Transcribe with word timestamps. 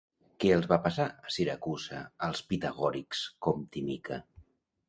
Què 0.43 0.49
els 0.53 0.67
va 0.71 0.79
passar 0.85 1.05
a 1.27 1.33
Siracusa 1.35 2.01
als 2.29 2.43
pitagòrics 2.53 3.25
com 3.49 3.65
Timica? 3.77 4.23